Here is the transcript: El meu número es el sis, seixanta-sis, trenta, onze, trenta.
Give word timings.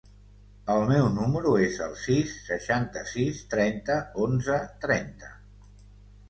El 0.75 0.85
meu 0.91 1.09
número 1.17 1.51
es 1.65 1.77
el 1.87 1.93
sis, 2.03 2.33
seixanta-sis, 2.47 3.43
trenta, 3.53 3.99
onze, 4.25 4.59
trenta. 4.87 5.31